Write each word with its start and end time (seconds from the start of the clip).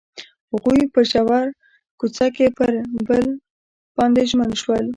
هغوی 0.51 0.81
په 0.93 1.01
ژور 1.11 1.45
کوڅه 1.99 2.27
کې 2.35 2.47
پر 2.57 2.71
بل 3.07 3.25
باندې 3.95 4.21
ژمن 4.29 4.51
شول. 4.61 4.85